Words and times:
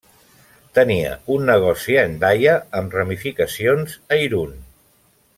Tenia 0.77 1.09
un 1.35 1.43
negoci 1.49 1.97
a 1.97 2.05
Hendaia 2.07 2.55
amb 2.79 2.97
ramificacions 2.99 3.97
a 4.17 4.23
Irun. 4.25 4.57